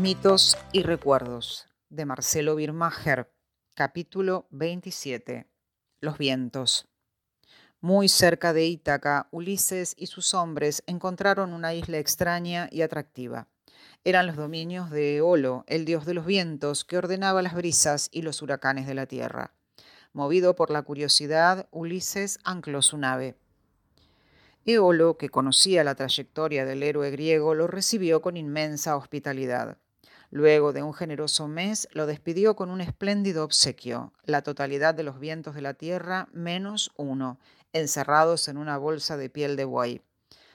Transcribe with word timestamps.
Mitos 0.00 0.56
y 0.72 0.82
recuerdos 0.82 1.68
de 1.90 2.06
Marcelo 2.06 2.56
Birmacher, 2.56 3.30
capítulo 3.74 4.46
27. 4.48 5.46
Los 6.00 6.16
vientos. 6.16 6.88
Muy 7.82 8.08
cerca 8.08 8.54
de 8.54 8.64
Ítaca, 8.64 9.28
Ulises 9.30 9.94
y 9.98 10.06
sus 10.06 10.32
hombres 10.32 10.82
encontraron 10.86 11.52
una 11.52 11.74
isla 11.74 11.98
extraña 11.98 12.66
y 12.72 12.80
atractiva. 12.80 13.48
Eran 14.02 14.26
los 14.26 14.36
dominios 14.36 14.88
de 14.90 15.18
Eolo, 15.18 15.64
el 15.66 15.84
dios 15.84 16.06
de 16.06 16.14
los 16.14 16.24
vientos, 16.24 16.86
que 16.86 16.96
ordenaba 16.96 17.42
las 17.42 17.52
brisas 17.52 18.08
y 18.10 18.22
los 18.22 18.40
huracanes 18.40 18.86
de 18.86 18.94
la 18.94 19.04
tierra. 19.04 19.52
Movido 20.14 20.56
por 20.56 20.70
la 20.70 20.80
curiosidad, 20.80 21.68
Ulises 21.72 22.38
ancló 22.42 22.80
su 22.80 22.96
nave. 22.96 23.36
Eolo, 24.64 25.18
que 25.18 25.28
conocía 25.28 25.84
la 25.84 25.94
trayectoria 25.94 26.64
del 26.64 26.84
héroe 26.84 27.10
griego, 27.10 27.54
lo 27.54 27.66
recibió 27.66 28.22
con 28.22 28.38
inmensa 28.38 28.96
hospitalidad. 28.96 29.76
Luego 30.30 30.72
de 30.72 30.84
un 30.84 30.94
generoso 30.94 31.48
mes, 31.48 31.88
lo 31.90 32.06
despidió 32.06 32.54
con 32.54 32.70
un 32.70 32.80
espléndido 32.80 33.44
obsequio, 33.44 34.12
la 34.24 34.42
totalidad 34.42 34.94
de 34.94 35.02
los 35.02 35.18
vientos 35.18 35.56
de 35.56 35.62
la 35.62 35.74
tierra 35.74 36.28
menos 36.32 36.92
uno, 36.96 37.40
encerrados 37.72 38.46
en 38.46 38.56
una 38.56 38.78
bolsa 38.78 39.16
de 39.16 39.28
piel 39.28 39.56
de 39.56 39.64
buey. 39.64 40.02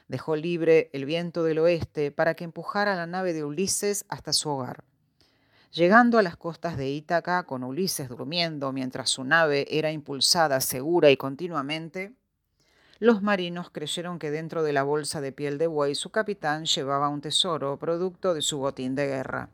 Dejó 0.07 0.37
libre 0.37 0.89
el 0.93 1.03
viento 1.03 1.43
del 1.43 1.59
oeste 1.59 2.11
para 2.11 2.35
que 2.35 2.45
empujara 2.45 2.95
la 2.95 3.05
nave 3.05 3.33
de 3.33 3.43
Ulises 3.43 4.05
hasta 4.07 4.31
su 4.31 4.49
hogar. 4.49 4.85
Llegando 5.73 6.19
a 6.19 6.23
las 6.23 6.37
costas 6.37 6.77
de 6.77 6.89
Ítaca, 6.89 7.43
con 7.43 7.61
Ulises 7.63 8.07
durmiendo 8.07 8.71
mientras 8.71 9.09
su 9.09 9.25
nave 9.25 9.67
era 9.69 9.91
impulsada 9.91 10.61
segura 10.61 11.11
y 11.11 11.17
continuamente, 11.17 12.13
los 12.99 13.21
marinos 13.21 13.71
creyeron 13.71 14.19
que 14.19 14.31
dentro 14.31 14.63
de 14.63 14.71
la 14.71 14.83
bolsa 14.83 15.19
de 15.19 15.33
piel 15.33 15.57
de 15.57 15.67
buey 15.67 15.95
su 15.95 16.11
capitán 16.11 16.63
llevaba 16.63 17.09
un 17.09 17.19
tesoro, 17.19 17.77
producto 17.77 18.33
de 18.33 18.41
su 18.41 18.59
botín 18.59 18.95
de 18.95 19.07
guerra. 19.07 19.49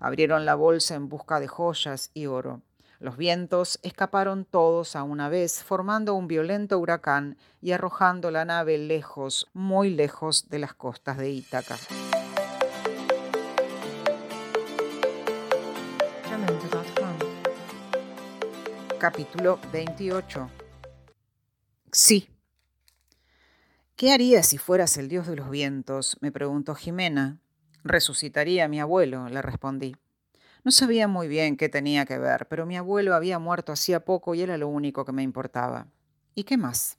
Abrieron 0.00 0.44
la 0.44 0.54
bolsa 0.54 0.94
en 0.94 1.08
busca 1.08 1.40
de 1.40 1.48
joyas 1.48 2.10
y 2.14 2.26
oro. 2.26 2.62
Los 3.00 3.16
vientos 3.16 3.78
escaparon 3.82 4.44
todos 4.44 4.96
a 4.96 5.02
una 5.04 5.28
vez, 5.28 5.62
formando 5.62 6.14
un 6.14 6.26
violento 6.26 6.78
huracán 6.78 7.36
y 7.60 7.72
arrojando 7.72 8.30
la 8.30 8.44
nave 8.44 8.76
lejos, 8.76 9.46
muy 9.52 9.90
lejos 9.90 10.48
de 10.50 10.58
las 10.58 10.74
costas 10.74 11.16
de 11.16 11.30
Ítaca. 11.30 11.76
Capítulo 18.98 19.60
28 19.72 20.50
Sí. 21.92 22.28
¿Qué 23.96 24.12
harías 24.12 24.46
si 24.46 24.58
fueras 24.58 24.96
el 24.96 25.08
dios 25.08 25.26
de 25.26 25.36
los 25.36 25.50
vientos? 25.50 26.16
me 26.20 26.30
preguntó 26.30 26.74
Jimena. 26.74 27.38
Resucitaría 27.88 28.66
a 28.66 28.68
mi 28.68 28.80
abuelo, 28.80 29.30
le 29.30 29.40
respondí. 29.40 29.96
No 30.62 30.70
sabía 30.70 31.08
muy 31.08 31.26
bien 31.26 31.56
qué 31.56 31.70
tenía 31.70 32.04
que 32.04 32.18
ver, 32.18 32.46
pero 32.46 32.66
mi 32.66 32.76
abuelo 32.76 33.14
había 33.14 33.38
muerto 33.38 33.72
hacía 33.72 34.04
poco 34.04 34.34
y 34.34 34.42
era 34.42 34.58
lo 34.58 34.68
único 34.68 35.06
que 35.06 35.12
me 35.12 35.22
importaba. 35.22 35.86
¿Y 36.34 36.44
qué 36.44 36.58
más? 36.58 36.98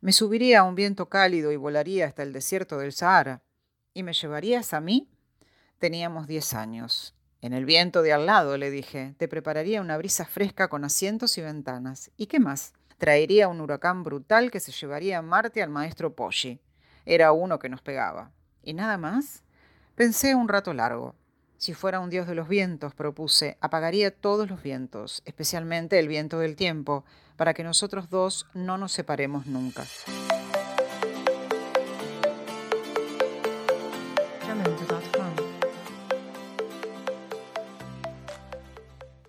Me 0.00 0.10
subiría 0.10 0.60
a 0.60 0.62
un 0.62 0.74
viento 0.74 1.10
cálido 1.10 1.52
y 1.52 1.56
volaría 1.56 2.06
hasta 2.06 2.22
el 2.22 2.32
desierto 2.32 2.78
del 2.78 2.92
Sahara. 2.92 3.42
¿Y 3.92 4.04
me 4.04 4.14
llevarías 4.14 4.72
a 4.72 4.80
mí? 4.80 5.10
Teníamos 5.78 6.26
diez 6.26 6.54
años. 6.54 7.14
En 7.42 7.52
el 7.52 7.66
viento 7.66 8.00
de 8.00 8.14
al 8.14 8.24
lado, 8.24 8.56
le 8.56 8.70
dije, 8.70 9.14
te 9.18 9.28
prepararía 9.28 9.82
una 9.82 9.98
brisa 9.98 10.24
fresca 10.24 10.68
con 10.68 10.82
asientos 10.84 11.36
y 11.36 11.42
ventanas. 11.42 12.10
¿Y 12.16 12.24
qué 12.24 12.40
más? 12.40 12.72
Traería 12.96 13.48
un 13.48 13.60
huracán 13.60 14.02
brutal 14.02 14.50
que 14.50 14.60
se 14.60 14.72
llevaría 14.72 15.18
a 15.18 15.22
Marte 15.22 15.62
al 15.62 15.68
maestro 15.68 16.16
Poggi. 16.16 16.58
Era 17.04 17.32
uno 17.32 17.58
que 17.58 17.68
nos 17.68 17.82
pegaba. 17.82 18.32
¿Y 18.62 18.72
nada 18.72 18.96
más? 18.96 19.42
Pensé 19.94 20.34
un 20.34 20.48
rato 20.48 20.72
largo. 20.72 21.14
Si 21.58 21.74
fuera 21.74 22.00
un 22.00 22.08
dios 22.08 22.26
de 22.26 22.34
los 22.34 22.48
vientos, 22.48 22.94
propuse, 22.94 23.58
apagaría 23.60 24.10
todos 24.10 24.48
los 24.48 24.62
vientos, 24.62 25.22
especialmente 25.26 25.98
el 25.98 26.08
viento 26.08 26.38
del 26.38 26.56
tiempo, 26.56 27.04
para 27.36 27.52
que 27.52 27.62
nosotros 27.62 28.08
dos 28.08 28.46
no 28.54 28.78
nos 28.78 28.92
separemos 28.92 29.46
nunca. 29.46 29.84